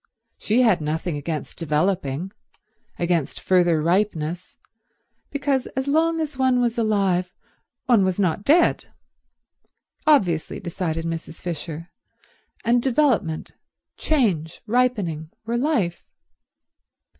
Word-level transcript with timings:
She 0.39 0.63
had 0.63 0.81
nothing 0.81 1.15
against 1.15 1.59
developing, 1.59 2.31
against 2.97 3.39
further 3.39 3.79
ripeness, 3.83 4.57
because 5.29 5.67
as 5.77 5.87
long 5.87 6.19
as 6.19 6.39
one 6.39 6.59
was 6.59 6.79
alive 6.79 7.35
one 7.85 8.03
was 8.03 8.19
not 8.19 8.43
dead—obviously, 8.43 10.59
decided 10.59 11.05
Mrs. 11.05 11.39
Fisher, 11.39 11.91
and 12.65 12.81
development, 12.81 13.51
change, 13.95 14.59
ripening, 14.65 15.29
were 15.45 15.55
life. 15.55 16.03